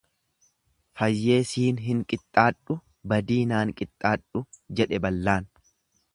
Fayyee 1.01 1.35
siin 1.49 1.81
hin 1.89 1.99
qixxaadhu 2.13 2.79
badii 3.13 3.39
naan 3.53 3.75
qixxaadhu, 3.83 4.43
jedhe 4.81 5.03
ballaan. 5.07 5.51